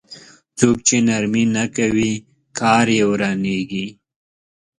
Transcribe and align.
څوک 0.57 0.77
چې 0.87 0.95
نرمي 1.07 1.43
نه 1.55 1.63
کوي 1.75 2.13
کار 2.59 2.87
يې 2.97 3.03
ورانېږي. 3.11 3.87